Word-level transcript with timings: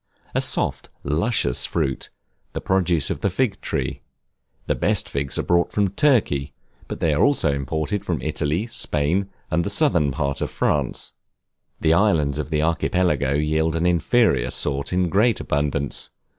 A 0.33 0.41
soft, 0.41 0.89
luscious 1.03 1.67
fruit, 1.67 2.09
the 2.53 2.59
produce 2.59 3.11
of 3.11 3.21
the 3.21 3.29
fig 3.29 3.61
tree. 3.61 4.01
The 4.65 4.73
best 4.73 5.07
figs 5.07 5.37
are 5.37 5.43
brought 5.43 5.71
from 5.71 5.89
Turkey, 5.89 6.53
but 6.87 6.99
they 6.99 7.13
are 7.13 7.23
also 7.23 7.53
imported 7.53 8.03
from 8.03 8.19
Italy, 8.19 8.65
Spain, 8.65 9.29
and 9.51 9.63
the 9.63 9.69
southern 9.69 10.09
part 10.09 10.41
of 10.41 10.49
France. 10.49 11.13
The 11.81 11.93
islands 11.93 12.39
of 12.39 12.49
the 12.49 12.63
Archipelago 12.63 13.33
yield 13.35 13.75
an 13.75 13.85
inferior 13.85 14.49
sort 14.49 14.91
in 14.91 15.07
great 15.07 15.39
abundance. 15.39 16.09